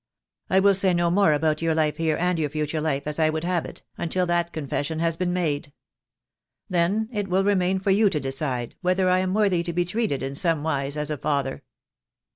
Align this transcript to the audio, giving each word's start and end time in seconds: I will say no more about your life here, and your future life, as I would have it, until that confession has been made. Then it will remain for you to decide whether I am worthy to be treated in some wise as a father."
I 0.49 0.59
will 0.59 0.73
say 0.73 0.95
no 0.95 1.11
more 1.11 1.31
about 1.31 1.61
your 1.61 1.75
life 1.75 1.97
here, 1.97 2.17
and 2.19 2.39
your 2.39 2.49
future 2.49 2.81
life, 2.81 3.05
as 3.05 3.19
I 3.19 3.29
would 3.29 3.43
have 3.43 3.65
it, 3.67 3.83
until 3.99 4.25
that 4.25 4.51
confession 4.51 4.97
has 4.97 5.15
been 5.15 5.31
made. 5.31 5.73
Then 6.67 7.07
it 7.13 7.27
will 7.27 7.43
remain 7.43 7.77
for 7.79 7.91
you 7.91 8.09
to 8.09 8.19
decide 8.19 8.73
whether 8.81 9.11
I 9.11 9.19
am 9.19 9.35
worthy 9.35 9.61
to 9.61 9.73
be 9.73 9.85
treated 9.85 10.23
in 10.23 10.33
some 10.33 10.63
wise 10.63 10.97
as 10.97 11.11
a 11.11 11.19
father." 11.19 11.61